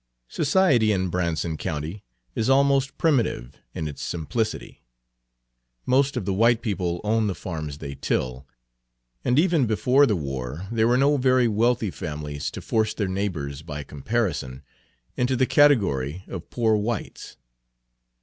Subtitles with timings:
[0.29, 2.03] Society in Branson County
[2.33, 4.81] is almost primitive in its simplicity.
[5.85, 8.47] Most of the white people own the farms they till,
[9.23, 13.61] and even before the war there were no very wealthy families to force their neighbors,
[13.61, 14.63] by comparison,
[15.17, 17.37] into the category of "poor whites."